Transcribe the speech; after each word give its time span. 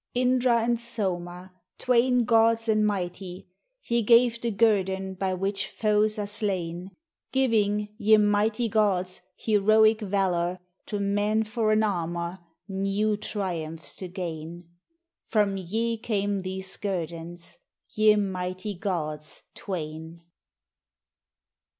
Indra 0.15 0.63
and 0.63 0.79
Soma, 0.79 1.53
Twain 1.77 2.25
gods 2.25 2.67
and 2.67 2.83
mighty, 2.87 3.45
Ye 3.83 4.01
gave 4.01 4.41
the 4.41 4.49
Guerdon 4.49 5.13
by 5.13 5.35
which 5.35 5.67
foes 5.67 6.17
are 6.17 6.25
slain; 6.25 6.89
Gi\'ing, 7.31 7.89
ye 7.99 8.17
mighty 8.17 8.67
gods, 8.67 9.21
heroic 9.37 10.01
Valor 10.01 10.57
To 10.87 10.99
men 10.99 11.43
for 11.43 11.71
an 11.71 11.83
Armor, 11.83 12.39
new 12.67 13.15
triumphs 13.15 13.93
to 13.97 14.07
gain;— 14.07 14.69
From 15.29 15.53
ve 15.55 15.99
came 15.99 16.39
these 16.39 16.77
Guerdons, 16.77 17.59
ve 17.95 18.15
mightv 18.15 18.79
gods 18.79 19.43
Twain. 19.53 20.23